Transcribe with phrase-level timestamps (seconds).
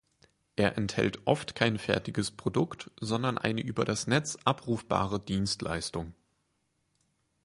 [0.55, 6.15] Er erhält oft kein fertiges Produkt, sondern eine über das Netz abrufbare Dienstleistung.